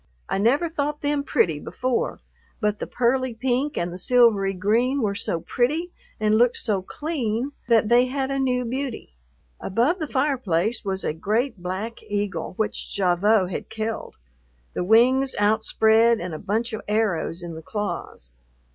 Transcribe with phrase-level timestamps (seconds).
[0.27, 2.21] I never thought them pretty before,
[2.59, 7.51] but the pearly pink and the silvery green were so pretty and looked so clean
[7.67, 9.13] that they had a new beauty.
[9.59, 14.15] Above the fireplace was a great black eagle which Gavotte had killed,
[14.73, 18.31] the wings outspread and a bunch of arrows in the claws.